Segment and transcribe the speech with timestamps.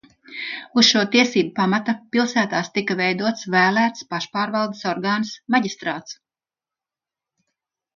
[0.81, 6.21] Uz šo tiesību pamata pilsētās tika veidots vēlēts pašpārvaldes orgāns maģistrāts.